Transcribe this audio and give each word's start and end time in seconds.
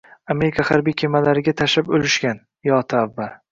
Amerika 0.35 0.63
harbiy 0.69 0.95
kemalariga 1.01 1.55
tashlab 1.61 1.93
o‘lishgan… 1.99 2.43
Yo 2.71 2.83
tavba! 2.97 3.33